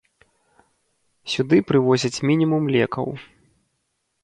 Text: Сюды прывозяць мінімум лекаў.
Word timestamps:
Сюды 1.35 1.57
прывозяць 1.73 2.23
мінімум 2.31 2.63
лекаў. 2.79 3.07